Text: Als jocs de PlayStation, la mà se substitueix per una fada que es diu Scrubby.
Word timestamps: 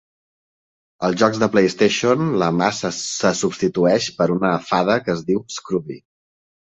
Als 1.07 1.17
jocs 1.23 1.41
de 1.41 1.49
PlayStation, 1.55 2.23
la 2.43 2.47
mà 2.61 2.69
se 2.77 2.91
substitueix 3.41 4.07
per 4.23 4.27
una 4.37 4.55
fada 4.71 4.97
que 5.05 5.15
es 5.17 5.21
diu 5.29 5.45
Scrubby. 5.57 5.99